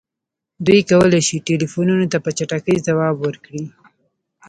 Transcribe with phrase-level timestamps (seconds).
[0.65, 3.63] دوی کولی شي ټیلیفونونو ته په چټکۍ ځواب ورکړي